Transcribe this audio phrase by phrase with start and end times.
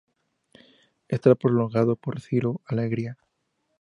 [1.09, 3.19] Está prologado por Ciro Alegría.